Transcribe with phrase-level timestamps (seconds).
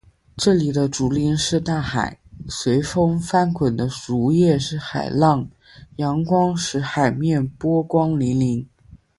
[0.35, 2.17] 这里的竹林是大海，
[2.49, 5.47] 随风翻滚的竹叶是海浪，
[5.97, 8.65] 阳光使“海面”波光粼粼。